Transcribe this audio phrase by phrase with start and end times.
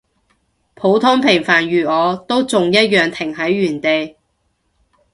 [0.73, 4.15] 普通平凡如我，都仲一樣停喺原地